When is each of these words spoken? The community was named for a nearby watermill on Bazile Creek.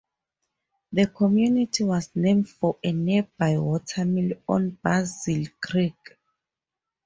The 0.91 1.05
community 1.05 1.83
was 1.83 2.09
named 2.15 2.49
for 2.49 2.75
a 2.83 2.91
nearby 2.91 3.59
watermill 3.59 4.35
on 4.49 4.75
Bazile 4.83 5.51
Creek. 5.61 6.17